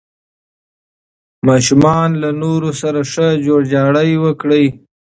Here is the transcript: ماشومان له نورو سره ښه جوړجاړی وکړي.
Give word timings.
ماشومان 1.47 2.09
له 2.21 2.29
نورو 2.41 2.69
سره 2.81 2.99
ښه 3.11 3.27
جوړجاړی 3.45 4.11
وکړي. 4.25 4.65